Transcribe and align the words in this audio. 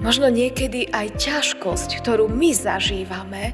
Možno 0.00 0.32
niekedy 0.32 0.88
aj 0.88 1.20
ťažkosť, 1.20 2.00
ktorú 2.00 2.24
my 2.24 2.56
zažívame, 2.56 3.52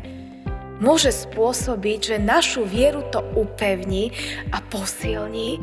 môže 0.79 1.11
spôsobiť, 1.11 2.14
že 2.14 2.16
našu 2.22 2.62
vieru 2.62 3.03
to 3.11 3.19
upevní 3.34 4.14
a 4.54 4.62
posilní 4.62 5.59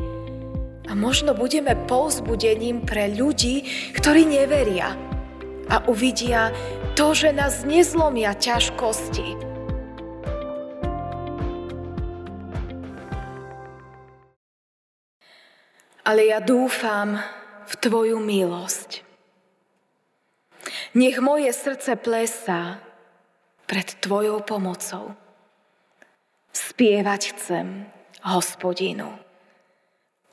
a 0.83 0.91
možno 0.91 1.31
budeme 1.31 1.79
povzbudením 1.87 2.83
pre 2.83 3.15
ľudí, 3.15 3.63
ktorí 3.95 4.27
neveria 4.27 4.91
a 5.71 5.79
uvidia 5.87 6.51
to, 6.99 7.15
že 7.15 7.31
nás 7.31 7.63
nezlomia 7.63 8.35
ťažkosti. 8.35 9.39
Ale 16.03 16.27
ja 16.27 16.43
dúfam 16.43 17.15
v 17.63 17.73
Tvoju 17.79 18.19
milosť. 18.19 19.02
Nech 20.93 21.17
moje 21.17 21.49
srdce 21.53 21.97
plesá 21.97 22.77
pred 23.65 23.97
Tvojou 23.97 24.45
pomocou. 24.45 25.17
Spievať 26.53 27.33
chcem 27.33 27.89
hospodinu, 28.21 29.09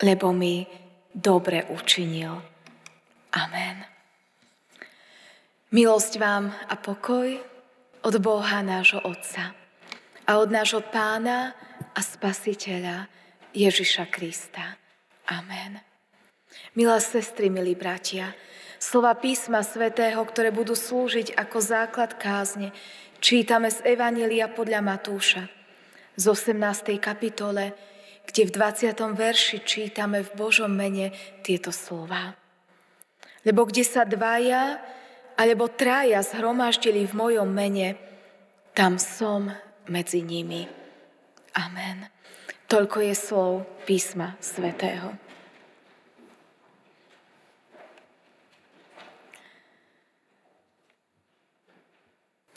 lebo 0.04 0.36
mi 0.36 0.68
dobre 1.16 1.64
učinil. 1.64 2.44
Amen. 3.32 3.88
Milosť 5.72 6.20
vám 6.20 6.52
a 6.52 6.76
pokoj 6.76 7.40
od 8.04 8.14
Boha 8.20 8.60
nášho 8.60 9.00
Otca 9.00 9.56
a 10.28 10.30
od 10.36 10.52
nášho 10.52 10.84
Pána 10.92 11.56
a 11.96 12.00
Spasiteľa 12.04 13.08
Ježiša 13.56 14.12
Krista. 14.12 14.76
Amen. 15.24 15.80
Milé 16.76 16.98
sestry, 17.00 17.48
milí 17.48 17.72
bratia, 17.78 18.34
slova 18.80 19.12
písma 19.12 19.60
svätého, 19.60 20.18
ktoré 20.24 20.48
budú 20.48 20.72
slúžiť 20.72 21.36
ako 21.36 21.58
základ 21.60 22.16
kázne, 22.16 22.72
čítame 23.20 23.68
z 23.68 23.84
Evanília 23.84 24.48
podľa 24.48 24.80
Matúša 24.80 25.44
z 26.16 26.24
18. 26.26 26.96
kapitole, 26.96 27.76
kde 28.24 28.48
v 28.48 28.50
20. 28.56 28.92
verši 29.14 29.62
čítame 29.62 30.24
v 30.24 30.30
Božom 30.36 30.72
mene 30.72 31.12
tieto 31.44 31.70
slova. 31.70 32.34
Lebo 33.44 33.64
kde 33.68 33.84
sa 33.84 34.04
dvaja 34.04 34.80
alebo 35.36 35.72
traja 35.72 36.20
zhromaždili 36.20 37.08
v 37.08 37.16
mojom 37.16 37.48
mene, 37.48 37.96
tam 38.76 39.00
som 39.00 39.48
medzi 39.88 40.20
nimi. 40.20 40.68
Amen. 41.56 42.04
Toľko 42.68 42.98
je 43.00 43.14
slov 43.16 43.52
písma 43.88 44.36
svätého. 44.38 45.29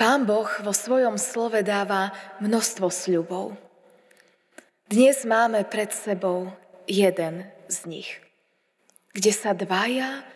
Pán 0.04 0.28
Boh 0.28 0.52
vo 0.60 0.76
svojom 0.76 1.16
slove 1.16 1.64
dáva 1.64 2.12
množstvo 2.44 2.92
sľubov. 2.92 3.56
Dnes 4.92 5.24
máme 5.24 5.64
pred 5.64 5.96
sebou 5.96 6.52
jeden 6.84 7.48
z 7.72 7.78
nich, 7.88 8.12
kde 9.16 9.32
sa 9.32 9.56
dvaja 9.56 10.28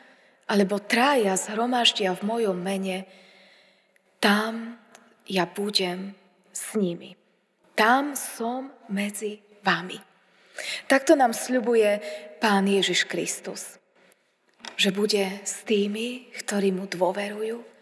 alebo 0.48 0.80
trája 0.80 1.36
zhromaždia 1.36 2.16
v 2.16 2.23
mojom 2.23 2.56
mene, 2.56 3.12
tam 4.23 4.80
ja 5.28 5.44
budem 5.44 6.16
s 6.56 6.72
nimi. 6.80 7.20
Tam 7.76 8.16
som 8.16 8.72
medzi 8.88 9.44
vami. 9.68 10.00
Takto 10.88 11.20
nám 11.20 11.36
sľubuje 11.36 12.00
Pán 12.40 12.72
Ježiš 12.72 13.04
Kristus, 13.04 13.76
že 14.80 14.95
bude 14.95 15.28
s 15.44 15.68
tými, 15.68 16.32
ktorí 16.40 16.72
mu 16.72 16.88
dôverujú, 16.88 17.76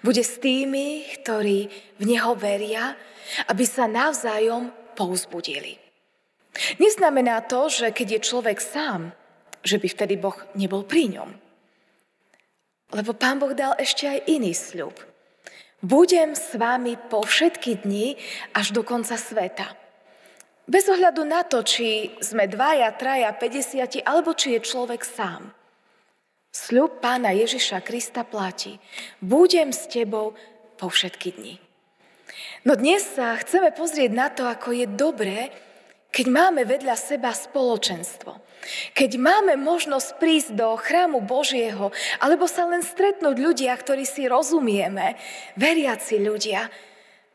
bude 0.00 0.22
s 0.24 0.40
tými, 0.40 1.04
ktorí 1.20 1.68
v 2.00 2.04
Neho 2.04 2.32
veria, 2.36 2.96
aby 3.50 3.64
sa 3.66 3.90
navzájom 3.90 4.70
povzbudili. 4.96 5.76
Neznamená 6.80 7.44
to, 7.44 7.68
že 7.68 7.92
keď 7.92 8.16
je 8.16 8.26
človek 8.32 8.58
sám, 8.62 9.12
že 9.60 9.76
by 9.76 9.88
vtedy 9.90 10.14
Boh 10.16 10.36
nebol 10.56 10.86
pri 10.86 11.12
ňom. 11.20 11.30
Lebo 12.94 13.12
Pán 13.12 13.42
Boh 13.42 13.52
dal 13.52 13.74
ešte 13.76 14.06
aj 14.06 14.30
iný 14.30 14.54
sľub. 14.54 14.94
Budem 15.84 16.32
s 16.32 16.56
vami 16.56 16.96
po 16.96 17.20
všetky 17.26 17.84
dni 17.84 18.16
až 18.56 18.72
do 18.72 18.80
konca 18.80 19.18
sveta. 19.18 19.74
Bez 20.66 20.90
ohľadu 20.90 21.22
na 21.22 21.46
to, 21.46 21.62
či 21.62 22.16
sme 22.18 22.50
dvaja, 22.50 22.90
traja, 22.98 23.30
50 23.30 24.02
alebo 24.02 24.34
či 24.34 24.58
je 24.58 24.66
človek 24.66 25.04
sám. 25.06 25.54
Sľub 26.56 27.04
pána 27.04 27.36
Ježiša 27.36 27.84
Krista 27.84 28.24
platí. 28.24 28.80
Budem 29.20 29.76
s 29.76 29.84
tebou 29.92 30.32
po 30.80 30.88
všetky 30.88 31.36
dni. 31.36 31.60
No 32.64 32.72
dnes 32.80 33.04
sa 33.04 33.36
chceme 33.36 33.76
pozrieť 33.76 34.10
na 34.16 34.32
to, 34.32 34.48
ako 34.48 34.72
je 34.72 34.88
dobré, 34.88 35.52
keď 36.08 36.26
máme 36.32 36.64
vedľa 36.64 36.96
seba 36.96 37.36
spoločenstvo. 37.36 38.40
Keď 38.96 39.20
máme 39.20 39.60
možnosť 39.60 40.16
prísť 40.16 40.50
do 40.56 40.72
chrámu 40.80 41.20
Božieho, 41.28 41.92
alebo 42.24 42.48
sa 42.48 42.64
len 42.64 42.80
stretnúť 42.80 43.36
ľudia, 43.36 43.76
ktorí 43.76 44.08
si 44.08 44.24
rozumieme, 44.24 45.20
veriaci 45.60 46.24
ľudia 46.24 46.72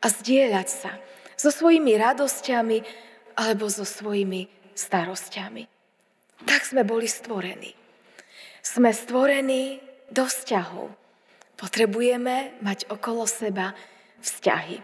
a 0.02 0.06
zdieľať 0.10 0.66
sa 0.66 0.98
so 1.38 1.54
svojimi 1.54 1.94
radosťami 1.94 2.78
alebo 3.38 3.70
so 3.70 3.86
svojimi 3.86 4.50
starostiami. 4.74 5.70
Tak 6.42 6.66
sme 6.66 6.82
boli 6.82 7.06
stvorení. 7.06 7.81
Sme 8.62 8.94
stvorení 8.94 9.82
do 10.14 10.22
vzťahov. 10.22 10.94
Potrebujeme 11.58 12.54
mať 12.62 12.86
okolo 12.86 13.26
seba 13.26 13.74
vzťahy. 14.22 14.78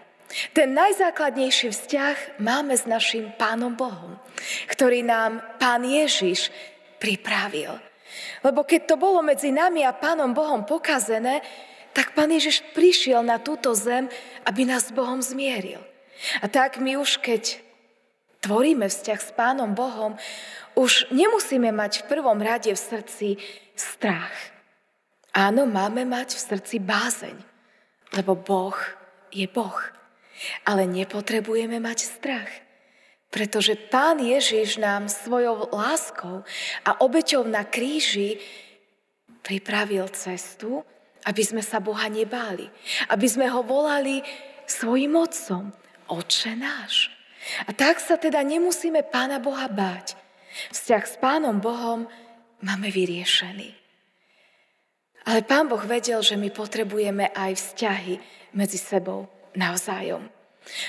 Ten 0.53 0.77
najzákladnejší 0.77 1.73
vzťah 1.73 2.43
máme 2.43 2.77
s 2.77 2.85
našim 2.85 3.33
Pánom 3.41 3.73
Bohom, 3.73 4.19
ktorý 4.69 5.01
nám 5.01 5.41
Pán 5.57 5.87
Ježiš 5.87 6.53
pripravil. 7.01 7.81
Lebo 8.45 8.67
keď 8.67 8.93
to 8.93 8.97
bolo 9.01 9.25
medzi 9.25 9.55
nami 9.55 9.87
a 9.87 9.97
Pánom 9.97 10.37
Bohom 10.37 10.69
pokazené, 10.69 11.41
tak 11.97 12.13
Pán 12.13 12.29
Ježiš 12.29 12.61
prišiel 12.77 13.25
na 13.25 13.41
túto 13.41 13.73
zem, 13.73 14.11
aby 14.45 14.69
nás 14.69 14.91
s 14.91 14.95
Bohom 14.95 15.23
zmieril. 15.23 15.81
A 16.43 16.51
tak 16.51 16.83
my 16.83 16.99
už 16.99 17.23
keď 17.23 17.63
tvoríme 18.41 18.87
vzťah 18.89 19.21
s 19.21 19.31
Pánom 19.35 19.75
Bohom, 19.75 20.15
už 20.79 21.11
nemusíme 21.11 21.75
mať 21.75 22.05
v 22.05 22.09
prvom 22.09 22.39
rade 22.39 22.71
v 22.71 22.79
srdci 22.79 23.29
strach. 23.75 24.35
Áno, 25.35 25.67
máme 25.67 26.07
mať 26.07 26.35
v 26.35 26.45
srdci 26.55 26.77
bázeň, 26.83 27.37
lebo 28.15 28.39
Boh 28.39 28.79
je 29.35 29.47
Boh. 29.51 29.79
Ale 30.63 30.87
nepotrebujeme 30.87 31.83
mať 31.83 31.99
strach, 32.07 32.51
pretože 33.29 33.75
Pán 33.75 34.23
Ježiš 34.23 34.79
nám 34.79 35.11
svojou 35.11 35.75
láskou 35.75 36.47
a 36.87 36.91
obeťou 37.03 37.43
na 37.43 37.67
kríži 37.67 38.39
pripravil 39.43 40.07
cestu, 40.15 40.87
aby 41.27 41.43
sme 41.43 41.61
sa 41.61 41.83
Boha 41.83 42.07
nebáli, 42.07 42.71
aby 43.11 43.27
sme 43.27 43.51
ho 43.51 43.67
volali 43.67 44.23
svojim 44.65 45.19
otcom, 45.19 45.75
Otče 46.09 46.57
náš. 46.57 47.18
A 47.67 47.71
tak 47.73 48.03
sa 48.03 48.21
teda 48.21 48.45
nemusíme 48.45 49.05
Pána 49.09 49.41
Boha 49.41 49.67
báť, 49.69 50.19
Vzťah 50.73 51.05
s 51.05 51.17
Pánom 51.21 51.61
Bohom 51.63 52.09
máme 52.65 52.89
vyriešený. 52.91 53.71
Ale 55.29 55.45
Pán 55.45 55.69
Boh 55.69 55.83
vedel, 55.85 56.25
že 56.25 56.41
my 56.41 56.49
potrebujeme 56.49 57.29
aj 57.37 57.53
vzťahy 57.53 58.15
medzi 58.57 58.81
sebou 58.81 59.29
navzájom. 59.53 60.25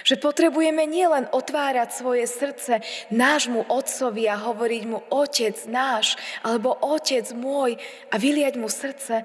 Že 0.04 0.20
potrebujeme 0.20 0.84
nielen 0.84 1.32
otvárať 1.32 1.96
svoje 1.96 2.28
srdce 2.28 2.84
nášmu 3.12 3.68
otcovi 3.72 4.28
a 4.28 4.36
hovoriť 4.36 4.84
mu 4.88 5.00
otec 5.08 5.56
náš 5.72 6.20
alebo 6.44 6.76
otec 6.76 7.24
môj 7.32 7.80
a 8.12 8.16
vyliať 8.20 8.60
mu 8.60 8.68
srdce, 8.68 9.24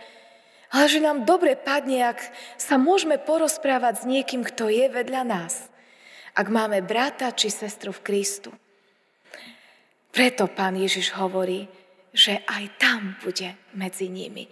ale 0.75 0.87
že 0.91 1.03
nám 1.03 1.27
dobre 1.27 1.59
padne, 1.59 2.07
ak 2.07 2.19
sa 2.59 2.79
môžeme 2.79 3.19
porozprávať 3.19 4.03
s 4.03 4.05
niekým, 4.07 4.43
kto 4.47 4.71
je 4.71 4.87
vedľa 4.91 5.23
nás. 5.27 5.74
Ak 6.35 6.51
máme 6.51 6.83
brata 6.83 7.31
či 7.31 7.47
sestru 7.47 7.95
v 7.95 8.03
Kristu. 8.03 8.51
Preto 10.11 10.51
pán 10.51 10.75
Ježiš 10.75 11.15
hovorí, 11.15 11.71
že 12.11 12.43
aj 12.47 12.65
tam 12.79 13.15
bude 13.23 13.55
medzi 13.75 14.11
nimi. 14.11 14.51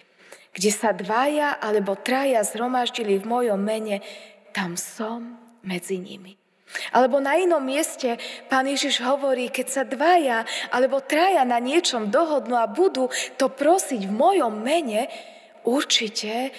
Kde 0.54 0.70
sa 0.70 0.94
dvaja 0.94 1.58
alebo 1.58 1.98
traja 1.98 2.46
zhromaždili 2.46 3.18
v 3.18 3.26
mojom 3.26 3.58
mene, 3.58 3.98
tam 4.54 4.78
som 4.78 5.38
medzi 5.66 5.98
nimi. 5.98 6.38
Alebo 6.94 7.18
na 7.18 7.34
inom 7.34 7.60
mieste 7.60 8.14
pán 8.46 8.70
Ježiš 8.70 9.02
hovorí, 9.02 9.50
keď 9.50 9.66
sa 9.66 9.82
dvaja 9.82 10.46
alebo 10.70 11.02
traja 11.02 11.42
na 11.42 11.58
niečom 11.58 12.14
dohodnú 12.14 12.54
a 12.56 12.70
budú 12.70 13.10
to 13.36 13.50
prosiť 13.50 14.06
v 14.06 14.12
mojom 14.12 14.54
mene, 14.54 15.10
určite 15.66 16.54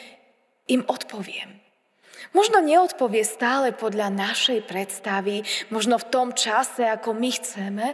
im 0.67 0.83
odpoviem. 0.83 1.62
Možno 2.31 2.63
neodpovie 2.63 3.27
stále 3.27 3.75
podľa 3.75 4.07
našej 4.07 4.63
predstavy, 4.63 5.43
možno 5.67 5.99
v 5.99 6.07
tom 6.07 6.31
čase, 6.31 6.87
ako 6.87 7.11
my 7.11 7.29
chceme, 7.35 7.85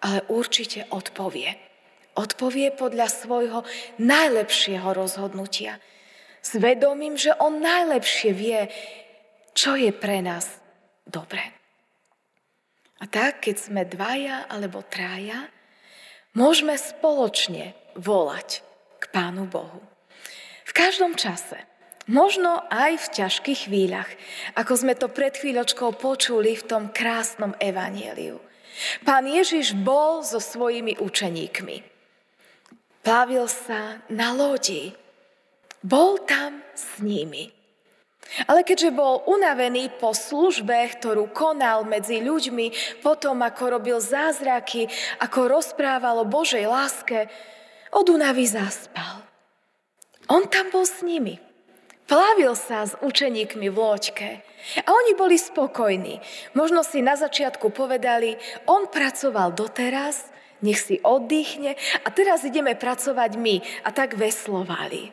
ale 0.00 0.18
určite 0.32 0.88
odpovie. 0.88 1.60
Odpovie 2.16 2.72
podľa 2.72 3.06
svojho 3.12 3.60
najlepšieho 4.00 4.88
rozhodnutia. 4.96 5.76
Svedomím, 6.40 7.20
že 7.20 7.36
On 7.36 7.60
najlepšie 7.60 8.30
vie, 8.32 8.72
čo 9.52 9.76
je 9.76 9.92
pre 9.92 10.24
nás 10.24 10.48
dobré. 11.04 11.58
A 12.98 13.06
tak, 13.06 13.46
keď 13.46 13.56
sme 13.58 13.82
dvaja 13.86 14.50
alebo 14.50 14.82
trája, 14.82 15.46
môžeme 16.34 16.74
spoločne 16.74 17.78
volať 17.94 18.66
k 18.98 19.04
Pánu 19.14 19.46
Bohu. 19.46 19.78
V 20.66 20.72
každom 20.74 21.14
čase, 21.14 21.62
možno 22.08 22.64
aj 22.72 22.98
v 22.98 23.06
ťažkých 23.22 23.60
chvíľach, 23.68 24.10
ako 24.56 24.72
sme 24.74 24.96
to 24.96 25.12
pred 25.12 25.36
chvíľočkou 25.36 25.94
počuli 26.00 26.56
v 26.56 26.66
tom 26.66 26.84
krásnom 26.90 27.54
evanieliu. 27.60 28.40
Pán 29.04 29.28
Ježiš 29.28 29.76
bol 29.76 30.24
so 30.24 30.40
svojimi 30.40 30.96
učeníkmi. 30.98 31.76
Plavil 33.04 33.46
sa 33.46 34.02
na 34.10 34.34
lodi. 34.34 34.92
Bol 35.84 36.18
tam 36.26 36.64
s 36.74 36.98
nimi. 36.98 37.54
Ale 38.44 38.60
keďže 38.60 38.92
bol 38.92 39.24
unavený 39.24 39.88
po 39.96 40.12
službe, 40.12 40.76
ktorú 41.00 41.32
konal 41.32 41.88
medzi 41.88 42.20
ľuďmi, 42.20 43.00
potom 43.00 43.40
ako 43.40 43.80
robil 43.80 43.98
zázraky, 44.04 44.84
ako 45.16 45.48
rozprával 45.48 46.20
o 46.22 46.28
Božej 46.28 46.68
láske, 46.68 47.32
od 47.88 48.04
únavy 48.04 48.44
zaspal. 48.44 49.24
On 50.28 50.44
tam 50.44 50.68
bol 50.68 50.84
s 50.84 51.00
nimi. 51.00 51.40
Plavil 52.08 52.56
sa 52.56 52.88
s 52.88 52.96
učeníkmi 53.04 53.68
v 53.68 53.76
loďke 53.76 54.30
a 54.80 54.88
oni 54.88 55.12
boli 55.12 55.36
spokojní. 55.36 56.24
Možno 56.56 56.80
si 56.80 57.04
na 57.04 57.20
začiatku 57.20 57.68
povedali, 57.68 58.40
on 58.64 58.88
pracoval 58.88 59.52
doteraz, 59.52 60.32
nech 60.64 60.80
si 60.80 60.96
oddychne 61.04 61.76
a 61.76 62.08
teraz 62.08 62.48
ideme 62.48 62.72
pracovať 62.72 63.30
my 63.36 63.60
a 63.84 63.92
tak 63.92 64.16
veslovali. 64.16 65.12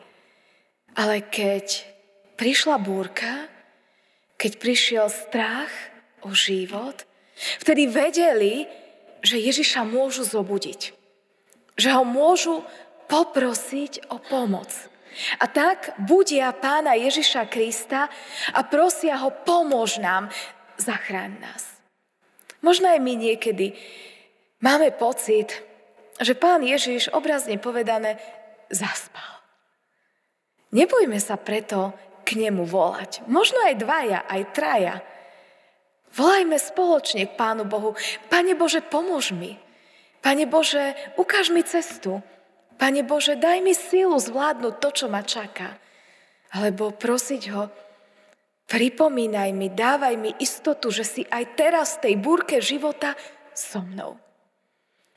Ale 0.95 1.19
keď 1.19 1.83
prišla 2.39 2.79
búrka, 2.79 3.51
keď 4.39 4.51
prišiel 4.55 5.11
strach 5.11 5.71
o 6.23 6.31
život, 6.31 7.03
vtedy 7.59 7.91
vedeli, 7.91 8.71
že 9.19 9.35
Ježiša 9.35 9.83
môžu 9.83 10.23
zobudiť. 10.23 10.95
Že 11.75 11.89
ho 11.91 12.03
môžu 12.07 12.63
poprosiť 13.11 14.07
o 14.07 14.15
pomoc. 14.23 14.71
A 15.39 15.45
tak 15.47 15.95
budia 16.01 16.51
pána 16.51 16.95
Ježiša 16.99 17.47
Krista 17.47 18.11
a 18.51 18.59
prosia 18.67 19.19
ho, 19.19 19.31
pomôž 19.31 19.99
nám, 19.99 20.27
zachráň 20.75 21.39
nás. 21.39 21.63
Možno 22.59 22.89
aj 22.89 22.99
my 22.99 23.13
niekedy 23.13 23.77
máme 24.59 24.91
pocit, 24.97 25.61
že 26.19 26.33
pán 26.33 26.63
Ježiš, 26.63 27.11
obrazne 27.11 27.59
povedané, 27.59 28.17
zaspal. 28.71 29.43
Nebojme 30.75 31.19
sa 31.21 31.39
preto 31.39 31.95
k 32.25 32.35
nemu 32.35 32.65
volať. 32.65 33.23
Možno 33.29 33.61
aj 33.63 33.79
dvaja, 33.79 34.19
aj 34.27 34.41
traja. 34.51 34.95
Volajme 36.15 36.57
spoločne 36.59 37.27
k 37.27 37.37
Pánu 37.37 37.67
Bohu. 37.67 37.93
Pane 38.31 38.55
Bože, 38.55 38.79
pomôž 38.81 39.35
mi. 39.35 39.59
Pane 40.23 40.47
Bože, 40.47 40.95
ukáž 41.19 41.51
mi 41.51 41.61
cestu. 41.61 42.23
Pane 42.75 43.01
Bože, 43.07 43.39
daj 43.39 43.63
mi 43.63 43.71
sílu 43.71 44.19
zvládnuť 44.19 44.73
to, 44.83 44.89
čo 44.91 45.05
ma 45.07 45.23
čaká. 45.23 45.79
Alebo 46.51 46.91
prosiť 46.91 47.43
ho, 47.55 47.71
pripomínaj 48.67 49.49
mi, 49.55 49.71
dávaj 49.71 50.15
mi 50.19 50.31
istotu, 50.39 50.91
že 50.91 51.03
si 51.07 51.21
aj 51.27 51.55
teraz 51.55 51.99
v 51.99 52.11
tej 52.11 52.15
búrke 52.19 52.59
života 52.59 53.15
so 53.55 53.79
mnou. 53.79 54.19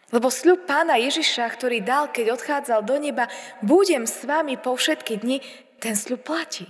Lebo 0.09 0.33
sľub 0.33 0.65
pána 0.65 0.97
Ježiša, 0.97 1.45
ktorý 1.53 1.85
dal, 1.85 2.09
keď 2.09 2.33
odchádzal 2.33 2.81
do 2.81 2.97
neba, 2.97 3.29
budem 3.61 4.09
s 4.09 4.25
vami 4.25 4.57
po 4.57 4.73
všetky 4.73 5.21
dni, 5.21 5.45
ten 5.79 5.93
sľub 5.93 6.25
platí. 6.25 6.65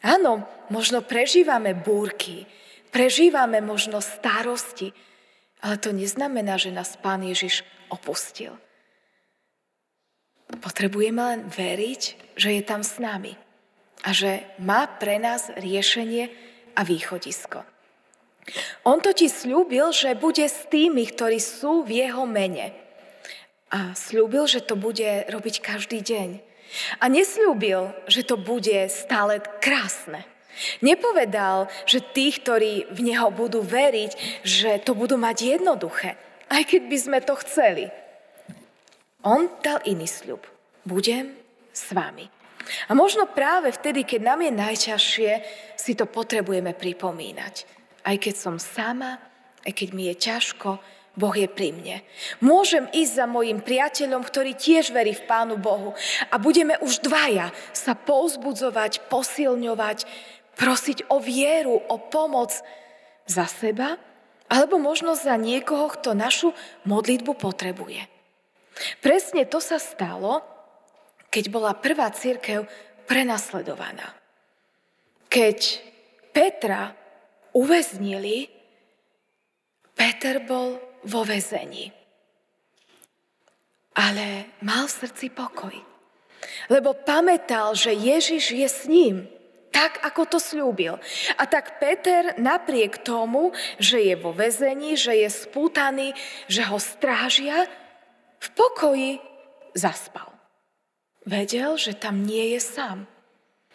Áno, 0.00 0.46
možno 0.70 1.02
prežívame 1.02 1.74
búrky, 1.74 2.46
prežívame 2.94 3.60
možno 3.60 4.00
starosti, 4.00 4.94
ale 5.60 5.76
to 5.76 5.92
neznamená, 5.92 6.56
že 6.56 6.72
nás 6.72 6.96
Pán 6.96 7.20
Ježiš 7.20 7.66
opustil. 7.92 8.56
Potrebujeme 10.60 11.20
len 11.20 11.40
veriť, 11.48 12.36
že 12.36 12.56
je 12.56 12.62
tam 12.64 12.84
s 12.84 13.00
nami 13.00 13.36
a 14.04 14.12
že 14.12 14.44
má 14.60 14.88
pre 14.88 15.20
nás 15.20 15.52
riešenie 15.56 16.28
a 16.76 16.84
východisko. 16.84 17.64
On 18.88 18.98
totiž 19.00 19.44
slúbil, 19.44 19.92
že 19.92 20.16
bude 20.16 20.44
s 20.44 20.64
tými, 20.72 21.04
ktorí 21.08 21.38
sú 21.38 21.84
v 21.84 22.04
jeho 22.04 22.24
mene. 22.24 22.72
A 23.70 23.94
slúbil, 23.94 24.48
že 24.50 24.64
to 24.64 24.74
bude 24.74 25.28
robiť 25.30 25.62
každý 25.62 26.02
deň. 26.02 26.42
A 26.98 27.04
nesľúbil, 27.06 27.94
že 28.10 28.26
to 28.26 28.34
bude 28.40 28.88
stále 28.90 29.38
krásne. 29.62 30.26
Nepovedal, 30.82 31.70
že 31.86 32.02
tí, 32.02 32.34
ktorí 32.34 32.90
v 32.90 33.00
Neho 33.06 33.30
budú 33.30 33.62
veriť, 33.62 34.42
že 34.42 34.82
to 34.82 34.98
budú 34.98 35.14
mať 35.16 35.56
jednoduché, 35.56 36.18
aj 36.50 36.62
keď 36.66 36.82
by 36.90 36.98
sme 36.98 37.18
to 37.22 37.34
chceli. 37.46 37.86
On 39.26 39.48
dal 39.60 39.84
iný 39.84 40.08
sľub. 40.08 40.40
Budem 40.84 41.36
s 41.72 41.92
vami. 41.92 42.28
A 42.88 42.96
možno 42.96 43.28
práve 43.28 43.72
vtedy, 43.72 44.04
keď 44.04 44.20
nám 44.32 44.40
je 44.46 44.52
najťažšie, 44.52 45.30
si 45.76 45.92
to 45.96 46.06
potrebujeme 46.08 46.72
pripomínať. 46.72 47.54
Aj 48.04 48.16
keď 48.16 48.34
som 48.36 48.56
sama, 48.56 49.20
aj 49.66 49.72
keď 49.76 49.88
mi 49.92 50.08
je 50.08 50.16
ťažko, 50.16 50.80
Boh 51.18 51.34
je 51.34 51.50
pri 51.50 51.74
mne. 51.74 52.00
Môžem 52.38 52.86
ísť 52.94 53.12
za 53.12 53.26
mojim 53.26 53.60
priateľom, 53.60 54.22
ktorý 54.22 54.54
tiež 54.54 54.94
verí 54.94 55.12
v 55.12 55.26
Pánu 55.26 55.58
Bohu 55.58 55.92
a 56.30 56.38
budeme 56.38 56.78
už 56.80 57.02
dvaja 57.02 57.50
sa 57.74 57.98
pouzbudzovať, 57.98 59.10
posilňovať, 59.10 60.06
prosiť 60.54 61.10
o 61.10 61.18
vieru, 61.18 61.76
o 61.76 61.96
pomoc 61.98 62.54
za 63.26 63.44
seba 63.50 63.98
alebo 64.50 64.78
možno 64.78 65.18
za 65.18 65.34
niekoho, 65.34 65.90
kto 65.94 66.14
našu 66.14 66.54
modlitbu 66.86 67.38
potrebuje. 67.38 68.19
Presne 69.02 69.44
to 69.46 69.58
sa 69.58 69.76
stalo, 69.76 70.40
keď 71.30 71.44
bola 71.52 71.72
prvá 71.76 72.10
církev 72.10 72.66
prenasledovaná. 73.06 74.14
Keď 75.30 75.58
Petra 76.30 76.94
uväznili, 77.54 78.50
Peter 79.94 80.42
bol 80.42 80.78
vo 81.06 81.22
vezení. 81.26 81.90
Ale 83.98 84.56
mal 84.62 84.86
v 84.86 84.96
srdci 85.04 85.28
pokoj. 85.34 85.74
Lebo 86.70 86.96
pamätal, 86.96 87.76
že 87.76 87.92
Ježiš 87.92 88.44
je 88.54 88.68
s 88.68 88.82
ním, 88.88 89.28
tak 89.70 90.02
ako 90.02 90.36
to 90.36 90.38
slúbil. 90.42 90.98
A 91.38 91.42
tak 91.46 91.78
Peter 91.78 92.34
napriek 92.38 93.06
tomu, 93.06 93.54
že 93.78 94.02
je 94.02 94.14
vo 94.18 94.34
vezení, 94.34 94.98
že 94.98 95.14
je 95.14 95.30
spútaný, 95.30 96.14
že 96.50 96.66
ho 96.66 96.78
strážia, 96.78 97.70
v 98.40 98.48
pokoji 98.56 99.12
zaspal. 99.76 100.32
Vedel, 101.28 101.76
že 101.76 101.92
tam 101.92 102.24
nie 102.24 102.56
je 102.56 102.60
sám. 102.60 103.04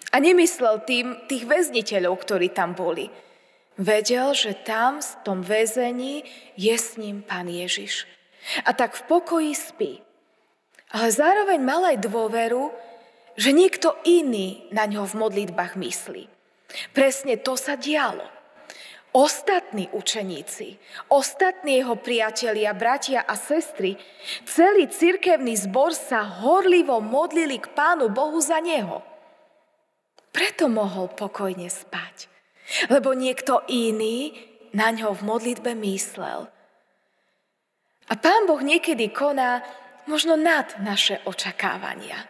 A 0.10 0.16
nemyslel 0.18 0.82
tým 0.84 1.16
tých 1.30 1.46
väzniteľov, 1.46 2.18
ktorí 2.26 2.50
tam 2.50 2.74
boli. 2.74 3.08
Vedel, 3.78 4.34
že 4.34 4.56
tam, 4.66 5.04
v 5.04 5.12
tom 5.22 5.40
väzení, 5.44 6.26
je 6.56 6.76
s 6.76 6.96
ním 6.98 7.22
Pán 7.22 7.52
Ježiš. 7.52 8.08
A 8.64 8.74
tak 8.74 8.96
v 8.96 9.06
pokoji 9.06 9.54
spí. 9.54 9.94
Ale 10.96 11.12
zároveň 11.12 11.60
mal 11.60 11.84
aj 11.84 11.98
dôveru, 12.08 12.72
že 13.36 13.52
niekto 13.52 14.00
iný 14.08 14.66
na 14.72 14.88
ňo 14.88 15.04
v 15.04 15.20
modlitbách 15.20 15.76
myslí. 15.76 16.32
Presne 16.96 17.36
to 17.36 17.60
sa 17.60 17.76
dialo. 17.76 18.35
Ostatní 19.16 19.88
učeníci, 19.96 20.76
ostatní 21.08 21.80
jeho 21.80 21.96
priatelia, 21.96 22.76
bratia 22.76 23.24
a 23.24 23.40
sestry, 23.40 23.96
celý 24.44 24.92
cirkevný 24.92 25.56
zbor 25.56 25.96
sa 25.96 26.44
horlivo 26.44 27.00
modlili 27.00 27.64
k 27.64 27.72
Pánu 27.72 28.12
Bohu 28.12 28.44
za 28.44 28.60
neho. 28.60 29.00
Preto 30.36 30.68
mohol 30.68 31.08
pokojne 31.16 31.72
spať 31.72 32.36
lebo 32.90 33.14
niekto 33.14 33.62
iný 33.70 34.34
na 34.76 34.92
ňo 34.92 35.16
v 35.16 35.22
modlitbe 35.22 35.72
myslel. 35.86 36.50
A 38.06 38.14
Pán 38.18 38.46
Boh 38.46 38.62
niekedy 38.62 39.10
koná 39.10 39.66
možno 40.06 40.38
nad 40.38 40.78
naše 40.82 41.22
očakávania. 41.26 42.30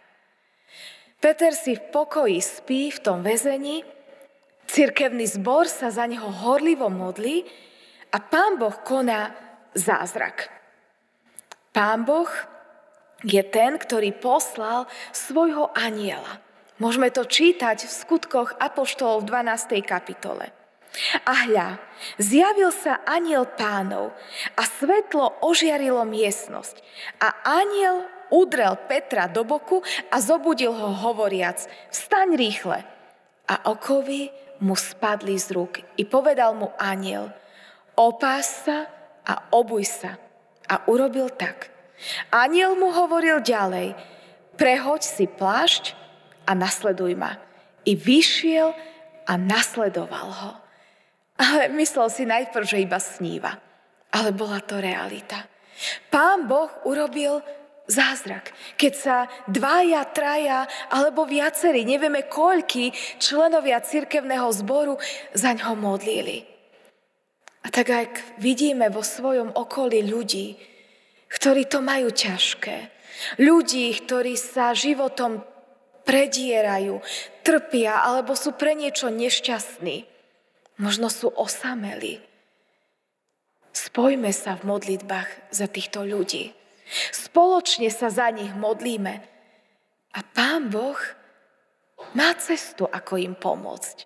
Peter 1.20 1.52
si 1.52 1.76
v 1.76 1.84
pokoji 1.92 2.38
spí 2.40 2.92
v 2.92 3.02
tom 3.02 3.20
väzení, 3.24 3.84
cirkevný 4.66 5.26
zbor 5.30 5.70
sa 5.70 5.88
za 5.90 6.04
neho 6.06 6.26
horlivo 6.26 6.90
modlí 6.90 7.46
a 8.12 8.18
Pán 8.22 8.58
Boh 8.60 8.74
koná 8.82 9.34
zázrak. 9.74 10.50
Pán 11.74 12.06
Boh 12.06 12.28
je 13.24 13.42
ten, 13.46 13.78
ktorý 13.78 14.12
poslal 14.16 14.90
svojho 15.12 15.70
aniela– 15.74 16.42
Môžeme 16.76 17.08
to 17.08 17.24
čítať 17.24 17.88
v 17.88 17.92
skutkoch 17.92 18.52
Apoštolov 18.60 19.24
v 19.24 19.32
12. 19.32 19.80
kapitole. 19.80 20.52
A 21.24 21.32
hľa, 21.48 21.80
zjavil 22.20 22.68
sa 22.68 23.00
aniel 23.08 23.48
pánov 23.48 24.12
a 24.56 24.62
svetlo 24.64 25.40
ožiarilo 25.40 26.04
miestnosť. 26.04 26.76
A 27.20 27.32
aniel 27.48 28.04
udrel 28.28 28.76
Petra 28.88 29.24
do 29.24 29.44
boku 29.44 29.80
a 30.12 30.20
zobudil 30.20 30.72
ho 30.72 30.92
hovoriac, 30.92 31.64
vstaň 31.88 32.36
rýchle. 32.36 32.84
A 33.48 33.54
okovy 33.72 34.28
mu 34.60 34.76
spadli 34.76 35.36
z 35.36 35.56
rúk 35.56 35.80
i 35.96 36.04
povedal 36.04 36.56
mu 36.56 36.72
aniel, 36.80 37.32
opás 37.96 38.68
sa 38.68 38.88
a 39.26 39.50
obuj 39.52 39.84
sa. 39.84 40.16
A 40.66 40.82
urobil 40.90 41.30
tak. 41.30 41.70
Aniel 42.34 42.74
mu 42.74 42.90
hovoril 42.90 43.38
ďalej, 43.40 43.94
prehoď 44.58 45.02
si 45.02 45.30
plášť 45.30 45.94
a 46.46 46.52
nasleduj 46.58 47.14
ma. 47.14 47.38
I 47.86 47.94
vyšiel 47.94 48.74
a 49.26 49.32
nasledoval 49.38 50.28
ho. 50.30 50.52
Ale 51.36 51.68
myslel 51.76 52.08
si 52.10 52.24
najprv, 52.26 52.64
že 52.66 52.82
iba 52.82 52.98
sníva. 52.98 53.52
Ale 54.10 54.32
bola 54.32 54.58
to 54.64 54.80
realita. 54.80 55.44
Pán 56.08 56.48
Boh 56.48 56.72
urobil 56.88 57.44
zázrak. 57.86 58.50
Keď 58.78 58.92
sa 58.94 59.16
dvaja, 59.50 60.02
traja 60.10 60.66
alebo 60.90 61.26
viacerí, 61.26 61.86
nevieme 61.86 62.26
koľky 62.26 62.92
členovia 63.18 63.82
cirkevného 63.82 64.50
zboru 64.52 64.94
za 65.34 65.54
ňo 65.54 65.78
modlili. 65.78 66.46
A 67.66 67.70
tak 67.70 67.90
ak 67.90 68.12
vidíme 68.38 68.86
vo 68.90 69.02
svojom 69.02 69.50
okolí 69.54 70.06
ľudí, 70.06 70.54
ktorí 71.26 71.66
to 71.66 71.82
majú 71.82 72.14
ťažké, 72.14 72.94
ľudí, 73.42 73.90
ktorí 74.06 74.38
sa 74.38 74.70
životom 74.70 75.42
predierajú, 76.06 77.02
trpia 77.42 78.06
alebo 78.06 78.38
sú 78.38 78.54
pre 78.54 78.78
niečo 78.78 79.10
nešťastní, 79.10 80.16
Možno 80.76 81.08
sú 81.08 81.32
osameli. 81.32 82.20
Spojme 83.72 84.28
sa 84.32 84.60
v 84.60 84.76
modlitbách 84.76 85.52
za 85.52 85.68
týchto 85.68 86.04
ľudí. 86.04 86.52
Spoločne 87.10 87.90
sa 87.90 88.08
za 88.08 88.30
nich 88.30 88.54
modlíme. 88.54 89.14
A 90.16 90.20
Pán 90.22 90.70
Boh 90.70 90.96
má 92.14 92.32
cestu, 92.38 92.86
ako 92.86 93.18
im 93.18 93.34
pomôcť. 93.34 93.96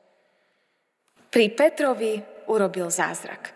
Pri 1.31 1.47
Petrovi 1.55 2.19
urobil 2.51 2.91
zázrak. 2.91 3.55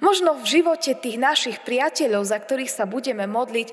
Možno 0.00 0.36
v 0.40 0.60
živote 0.60 0.96
tých 0.96 1.20
našich 1.20 1.60
priateľov, 1.60 2.24
za 2.24 2.40
ktorých 2.40 2.72
sa 2.72 2.84
budeme 2.88 3.28
modliť, 3.28 3.68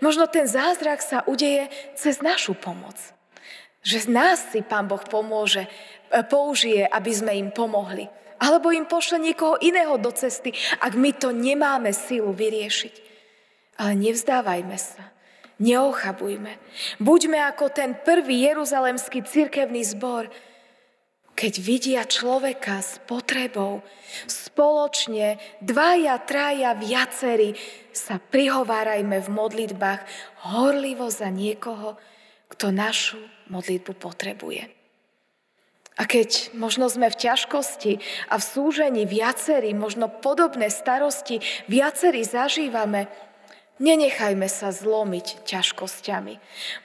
možno 0.00 0.28
ten 0.28 0.44
zázrak 0.44 1.00
sa 1.00 1.24
udeje 1.24 1.68
cez 1.96 2.20
našu 2.20 2.52
pomoc. 2.56 2.96
Že 3.84 3.96
z 4.00 4.08
nás 4.08 4.38
si 4.52 4.60
Pán 4.64 4.88
Boh 4.88 5.00
pomôže, 5.04 5.68
e, 5.68 6.20
použije, 6.24 6.88
aby 6.88 7.12
sme 7.12 7.32
im 7.36 7.48
pomohli. 7.52 8.08
Alebo 8.40 8.72
im 8.72 8.88
pošle 8.88 9.20
niekoho 9.20 9.60
iného 9.60 9.96
do 10.00 10.12
cesty, 10.12 10.52
ak 10.80 10.96
my 10.96 11.12
to 11.16 11.32
nemáme 11.32 11.92
sílu 11.92 12.32
vyriešiť. 12.32 13.03
Ale 13.78 13.92
nevzdávajme 13.98 14.78
sa. 14.78 15.14
Neochabujme. 15.62 16.58
Buďme 16.98 17.38
ako 17.46 17.70
ten 17.70 17.94
prvý 17.94 18.42
jeruzalemský 18.50 19.22
cirkevný 19.22 19.86
zbor, 19.86 20.26
keď 21.34 21.52
vidia 21.58 22.02
človeka 22.06 22.78
s 22.78 23.02
potrebou, 23.06 23.82
spoločne, 24.30 25.38
dvaja, 25.58 26.22
traja, 26.22 26.78
viacerí, 26.78 27.58
sa 27.90 28.22
prihovárajme 28.22 29.18
v 29.18 29.28
modlitbách 29.30 30.00
horlivo 30.46 31.10
za 31.10 31.30
niekoho, 31.30 31.98
kto 32.50 32.70
našu 32.70 33.18
modlitbu 33.50 33.92
potrebuje. 33.98 34.70
A 35.94 36.10
keď 36.10 36.54
možno 36.58 36.90
sme 36.90 37.06
v 37.06 37.18
ťažkosti 37.18 38.02
a 38.26 38.38
v 38.38 38.42
súžení 38.42 39.06
viacerí, 39.06 39.70
možno 39.74 40.10
podobné 40.10 40.66
starosti 40.66 41.38
viacerí 41.70 42.26
zažívame, 42.26 43.06
nenechajme 43.82 44.46
sa 44.46 44.70
zlomiť 44.70 45.46
ťažkosťami. 45.46 46.34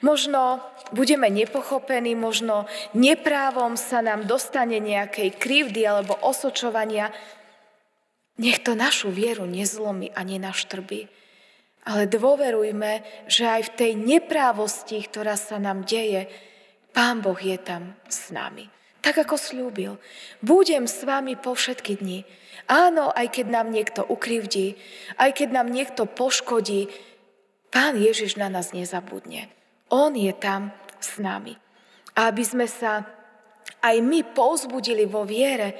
Možno 0.02 0.62
budeme 0.90 1.30
nepochopení, 1.30 2.18
možno 2.18 2.66
neprávom 2.96 3.78
sa 3.78 4.02
nám 4.02 4.26
dostane 4.26 4.82
nejakej 4.82 5.36
krivdy 5.38 5.86
alebo 5.86 6.18
osočovania. 6.18 7.14
Nech 8.40 8.64
to 8.64 8.72
našu 8.72 9.12
vieru 9.12 9.44
nezlomí 9.44 10.10
a 10.16 10.20
nenaštrbí. 10.24 11.06
Ale 11.80 12.04
dôverujme, 12.08 13.24
že 13.24 13.48
aj 13.48 13.72
v 13.72 13.74
tej 13.76 13.92
neprávosti, 13.96 15.00
ktorá 15.00 15.36
sa 15.36 15.56
nám 15.56 15.88
deje, 15.88 16.28
Pán 16.90 17.22
Boh 17.22 17.38
je 17.38 17.54
tam 17.54 17.94
s 18.10 18.34
nami. 18.34 18.79
Tak 19.00 19.24
ako 19.26 19.36
slúbil. 19.40 19.96
Budem 20.44 20.84
s 20.84 21.00
vami 21.04 21.36
po 21.36 21.56
všetky 21.56 22.00
dni. 22.00 22.28
Áno, 22.68 23.10
aj 23.10 23.32
keď 23.32 23.46
nám 23.48 23.72
niekto 23.72 24.04
ukrivdí, 24.04 24.76
aj 25.16 25.30
keď 25.34 25.48
nám 25.56 25.68
niekto 25.72 26.04
poškodí, 26.04 26.92
Pán 27.70 27.94
Ježiš 27.94 28.34
na 28.34 28.50
nás 28.50 28.74
nezabudne. 28.74 29.46
On 29.94 30.10
je 30.10 30.34
tam 30.34 30.74
s 30.98 31.22
nami. 31.22 31.54
A 32.18 32.26
aby 32.28 32.42
sme 32.42 32.66
sa 32.66 33.06
aj 33.78 33.96
my 34.02 34.26
povzbudili 34.34 35.06
vo 35.06 35.22
viere, 35.22 35.78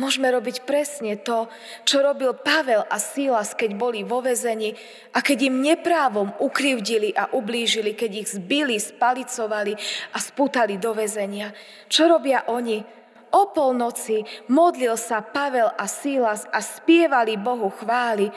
Môžeme 0.00 0.32
robiť 0.32 0.64
presne 0.64 1.20
to, 1.20 1.52
čo 1.84 2.00
robil 2.00 2.32
Pavel 2.32 2.88
a 2.88 2.96
Silas, 2.96 3.52
keď 3.52 3.76
boli 3.76 4.00
vo 4.00 4.24
vezení 4.24 4.72
a 5.12 5.20
keď 5.20 5.52
im 5.52 5.60
neprávom 5.60 6.32
ukrivdili 6.40 7.12
a 7.12 7.28
ublížili, 7.36 7.92
keď 7.92 8.10
ich 8.24 8.28
zbili, 8.32 8.80
spalicovali 8.80 9.76
a 10.16 10.18
spútali 10.18 10.80
do 10.80 10.96
väzenia. 10.96 11.52
Čo 11.92 12.16
robia 12.16 12.48
oni? 12.48 12.80
O 13.30 13.52
polnoci 13.52 14.24
modlil 14.48 14.96
sa 14.96 15.20
Pavel 15.20 15.68
a 15.68 15.84
Silas 15.84 16.48
a 16.48 16.64
spievali 16.64 17.36
Bohu 17.36 17.68
chvály 17.68 18.32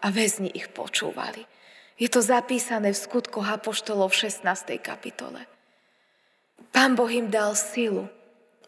a 0.00 0.08
väzni 0.08 0.48
ich 0.48 0.72
počúvali. 0.72 1.44
Je 2.00 2.08
to 2.08 2.24
zapísané 2.24 2.90
v 2.90 2.98
skutkoch 2.98 3.46
Apoštolov 3.46 4.16
v 4.16 4.32
16. 4.32 4.80
kapitole. 4.80 5.44
Pán 6.72 6.96
Boh 6.96 7.12
im 7.12 7.28
dal 7.28 7.52
silu, 7.52 8.08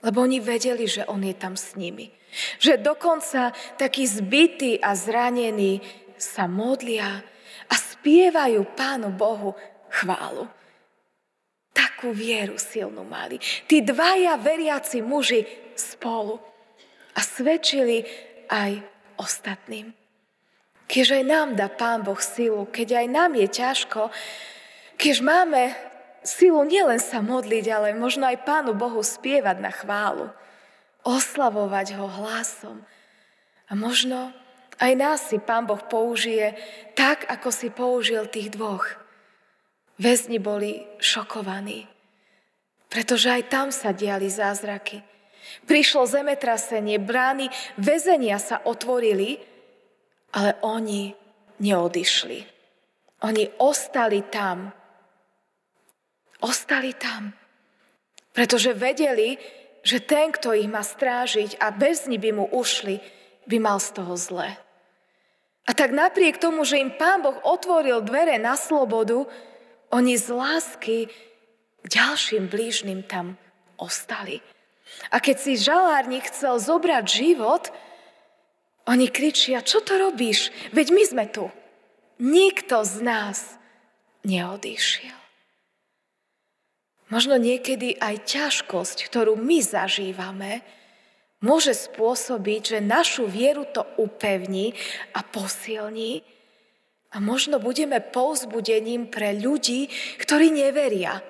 lebo 0.04 0.20
oni 0.22 0.38
vedeli, 0.38 0.84
že 0.84 1.08
On 1.08 1.18
je 1.24 1.32
tam 1.32 1.56
s 1.56 1.74
nimi. 1.74 2.12
Že 2.60 2.84
dokonca 2.84 3.56
takí 3.80 4.04
zbytí 4.04 4.78
a 4.84 4.92
zranení 4.92 5.80
sa 6.20 6.44
modlia 6.44 7.24
a 7.66 7.74
spievajú 7.74 8.76
Pánu 8.76 9.10
Bohu 9.16 9.56
chválu. 9.88 10.44
Takú 11.74 12.14
vieru 12.14 12.60
silnú 12.60 13.02
mali. 13.02 13.40
Tí 13.66 13.82
dvaja 13.82 14.38
veriaci 14.38 15.02
muži 15.02 15.42
spolu 15.74 16.38
a 17.16 17.20
svedčili 17.24 18.04
aj 18.46 18.78
ostatným. 19.18 19.90
Keď 20.84 21.06
aj 21.22 21.24
nám 21.24 21.48
dá 21.56 21.72
Pán 21.72 22.04
Boh 22.04 22.20
silu, 22.20 22.68
keď 22.68 23.02
aj 23.02 23.06
nám 23.08 23.32
je 23.40 23.48
ťažko, 23.48 24.12
keď 25.00 25.16
máme 25.24 25.62
silu 26.24 26.64
nielen 26.64 26.98
sa 26.98 27.20
modliť, 27.20 27.64
ale 27.70 27.88
možno 27.94 28.26
aj 28.26 28.42
Pánu 28.48 28.72
Bohu 28.74 29.04
spievať 29.04 29.56
na 29.60 29.70
chválu 29.70 30.32
oslavovať 31.04 32.00
ho 32.00 32.08
hlasom. 32.08 32.80
A 33.68 33.72
možno 33.76 34.32
aj 34.80 34.92
nás 34.96 35.20
si 35.30 35.38
Pán 35.38 35.68
Boh 35.68 35.78
použije 35.78 36.56
tak, 36.96 37.28
ako 37.28 37.48
si 37.52 37.68
použil 37.70 38.26
tých 38.26 38.50
dvoch. 38.56 38.88
Väzni 39.94 40.42
boli 40.42 40.82
šokovaní, 40.98 41.86
pretože 42.90 43.30
aj 43.30 43.42
tam 43.46 43.68
sa 43.70 43.94
diali 43.94 44.26
zázraky. 44.26 45.06
Prišlo 45.68 46.08
zemetrasenie, 46.08 46.98
brány 46.98 47.46
väzenia 47.78 48.42
sa 48.42 48.58
otvorili, 48.66 49.38
ale 50.34 50.58
oni 50.66 51.14
neodišli. 51.62 52.38
Oni 53.22 53.44
ostali 53.62 54.26
tam. 54.26 54.74
Ostali 56.44 56.92
tam, 56.92 57.32
pretože 58.36 58.76
vedeli, 58.76 59.40
že 59.80 60.04
ten, 60.04 60.28
kto 60.28 60.52
ich 60.52 60.68
má 60.68 60.84
strážiť 60.84 61.56
a 61.56 61.72
bez 61.72 62.04
ní 62.04 62.20
by 62.20 62.30
mu 62.36 62.44
ušli, 62.52 63.00
by 63.48 63.56
mal 63.56 63.80
z 63.80 63.96
toho 63.96 64.12
zle. 64.20 64.52
A 65.64 65.70
tak 65.72 65.96
napriek 65.96 66.36
tomu, 66.36 66.68
že 66.68 66.76
im 66.76 66.92
Pán 66.92 67.24
Boh 67.24 67.40
otvoril 67.40 68.04
dvere 68.04 68.36
na 68.36 68.60
slobodu, 68.60 69.24
oni 69.88 70.20
z 70.20 70.28
lásky 70.28 71.08
k 71.80 71.86
ďalším 71.88 72.52
blížnym 72.52 73.00
tam 73.08 73.40
ostali. 73.80 74.44
A 75.08 75.24
keď 75.24 75.36
si 75.40 75.56
žalárnik 75.56 76.28
chcel 76.28 76.60
zobrať 76.60 77.04
život, 77.08 77.72
oni 78.84 79.08
kričia, 79.08 79.64
čo 79.64 79.80
to 79.80 79.96
robíš? 79.96 80.52
Veď 80.76 80.86
my 80.92 81.02
sme 81.08 81.24
tu. 81.32 81.48
Nikto 82.20 82.84
z 82.84 83.00
nás 83.00 83.56
neodišiel. 84.28 85.23
Možno 87.12 87.36
niekedy 87.36 88.00
aj 88.00 88.24
ťažkosť, 88.24 89.04
ktorú 89.12 89.36
my 89.36 89.60
zažívame, 89.60 90.64
môže 91.44 91.76
spôsobiť, 91.76 92.76
že 92.76 92.78
našu 92.80 93.28
vieru 93.28 93.68
to 93.68 93.84
upevní 94.00 94.72
a 95.12 95.20
posilní 95.20 96.24
a 97.12 97.20
možno 97.20 97.60
budeme 97.60 98.00
povzbudením 98.00 99.12
pre 99.12 99.36
ľudí, 99.36 99.92
ktorí 100.18 100.48
neveria 100.50 101.20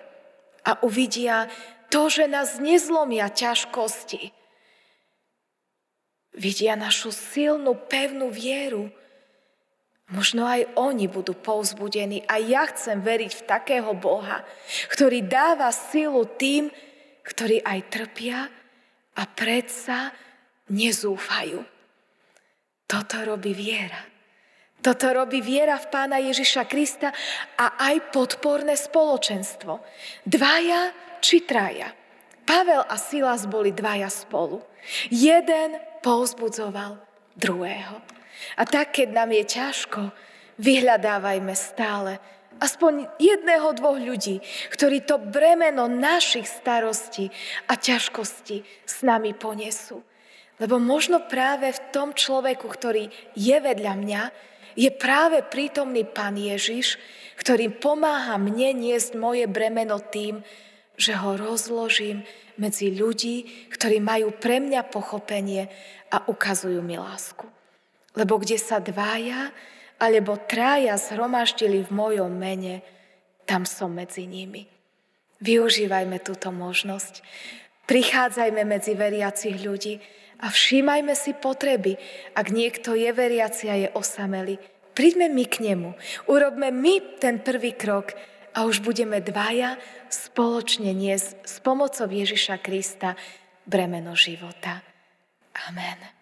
a 0.64 0.80
uvidia 0.86 1.50
to, 1.92 2.08
že 2.08 2.30
nás 2.30 2.56
nezlomia 2.62 3.28
ťažkosti. 3.28 4.32
vidia 6.34 6.74
našu 6.74 7.14
silnú, 7.14 7.78
pevnú 7.78 8.26
vieru. 8.26 8.90
Možno 10.12 10.44
aj 10.44 10.68
oni 10.76 11.08
budú 11.08 11.32
povzbudení. 11.32 12.28
A 12.28 12.36
ja 12.36 12.68
chcem 12.68 13.00
veriť 13.00 13.32
v 13.40 13.46
takého 13.48 13.96
Boha, 13.96 14.44
ktorý 14.92 15.24
dáva 15.24 15.72
silu 15.72 16.28
tým, 16.28 16.68
ktorí 17.24 17.64
aj 17.64 17.80
trpia 17.88 18.44
a 19.16 19.22
predsa 19.24 20.12
nezúfajú. 20.68 21.64
Toto 22.84 23.16
robí 23.24 23.56
viera. 23.56 24.12
Toto 24.84 25.08
robí 25.16 25.40
viera 25.40 25.80
v 25.80 25.88
Pána 25.88 26.20
Ježiša 26.20 26.68
Krista 26.68 27.08
a 27.56 27.80
aj 27.80 28.12
podporné 28.12 28.76
spoločenstvo. 28.76 29.80
Dvaja 30.28 30.92
či 31.24 31.48
traja. 31.48 31.88
Pavel 32.44 32.84
a 32.84 33.00
Silas 33.00 33.48
boli 33.48 33.72
dvaja 33.72 34.12
spolu. 34.12 34.60
Jeden 35.08 35.80
povzbudzoval 36.04 37.00
druhého. 37.32 38.13
A 38.58 38.62
tak, 38.66 38.96
keď 38.96 39.08
nám 39.12 39.30
je 39.32 39.44
ťažko, 39.44 40.00
vyhľadávajme 40.58 41.54
stále 41.54 42.22
aspoň 42.62 43.10
jedného, 43.18 43.74
dvoch 43.74 43.98
ľudí, 43.98 44.38
ktorí 44.70 45.02
to 45.02 45.18
bremeno 45.18 45.90
našich 45.90 46.46
starostí 46.46 47.30
a 47.66 47.74
ťažkostí 47.74 48.62
s 48.86 48.96
nami 49.02 49.34
ponesú. 49.34 50.02
Lebo 50.62 50.78
možno 50.78 51.26
práve 51.26 51.74
v 51.74 51.80
tom 51.90 52.14
človeku, 52.14 52.66
ktorý 52.70 53.10
je 53.34 53.56
vedľa 53.58 53.94
mňa, 53.98 54.22
je 54.74 54.90
práve 54.90 55.42
prítomný 55.42 56.06
Pán 56.06 56.38
Ježiš, 56.38 56.98
ktorý 57.38 57.74
pomáha 57.74 58.38
mne 58.38 58.74
niesť 58.74 59.18
moje 59.18 59.46
bremeno 59.50 59.98
tým, 59.98 60.42
že 60.94 61.14
ho 61.18 61.34
rozložím 61.34 62.22
medzi 62.54 62.94
ľudí, 62.94 63.66
ktorí 63.70 63.98
majú 63.98 64.30
pre 64.30 64.62
mňa 64.62 64.86
pochopenie 64.86 65.66
a 66.10 66.22
ukazujú 66.30 66.78
mi 66.82 66.94
lásku. 66.94 67.50
Lebo 68.14 68.38
kde 68.38 68.58
sa 68.58 68.78
dvaja 68.78 69.50
alebo 69.98 70.38
trája 70.38 70.98
zhromaždili 70.98 71.86
v 71.86 71.90
mojom 71.90 72.30
mene, 72.30 72.82
tam 73.46 73.68
som 73.68 73.94
medzi 73.94 74.26
nimi. 74.26 74.66
Využívajme 75.42 76.22
túto 76.22 76.48
možnosť. 76.54 77.20
Prichádzajme 77.84 78.64
medzi 78.64 78.96
veriacich 78.96 79.60
ľudí, 79.60 80.00
a 80.44 80.50
všímajme 80.50 81.14
si 81.14 81.32
potreby. 81.36 81.96
Ak 82.34 82.50
niekto 82.50 82.92
je 82.92 83.10
veriaci 83.14 83.64
a 83.70 83.76
je 83.80 83.88
osamelý, 83.96 84.58
príďme 84.96 85.30
my 85.30 85.44
k 85.48 85.72
nemu. 85.72 85.90
Urobme 86.26 86.68
my 86.74 87.22
ten 87.22 87.38
prvý 87.38 87.72
krok 87.76 88.12
a 88.52 88.68
už 88.68 88.82
budeme 88.82 89.24
dvaja 89.24 89.78
spoločne 90.12 90.92
niesť 90.94 91.48
s 91.48 91.54
pomocou 91.64 92.06
Ježiša 92.06 92.60
Krista 92.60 93.16
bremeno 93.66 94.12
života. 94.18 94.82
Amen. 95.70 96.13